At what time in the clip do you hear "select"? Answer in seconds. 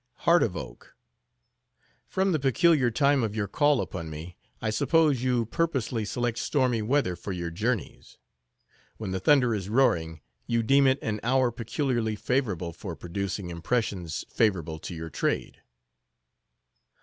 6.05-6.39